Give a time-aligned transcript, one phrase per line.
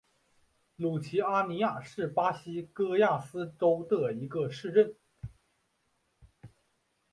[0.77, 4.95] 卢齐阿尼亚是巴西戈亚斯州的一个市镇。